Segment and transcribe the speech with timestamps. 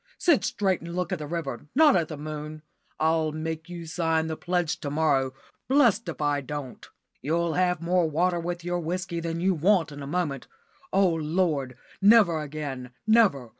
[0.17, 2.63] Sit straight and look at the river, not at the moon.
[2.99, 5.31] I'll make you sign the pledge to morrow,
[5.69, 6.87] blessed if I don't!
[7.21, 10.47] You'll have more water with your whisky than you want in a moment.
[10.91, 11.77] Oh, Lord!
[12.01, 13.49] never again never.